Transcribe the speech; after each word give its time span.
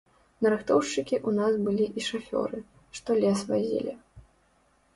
Нарыхтоўшчыкі 0.45 1.15
ў 1.27 1.41
нас 1.41 1.53
былі 1.67 1.87
і 2.01 2.07
шафёры, 2.09 2.57
што 3.01 3.09
лес 3.21 3.39
вазілі. 3.53 3.93